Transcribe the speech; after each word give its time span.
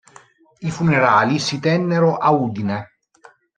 I 0.61 0.71
funerali 0.71 1.37
si 1.37 1.59
tennero 1.59 2.15
a 2.17 2.31
Udine.. 2.31 2.89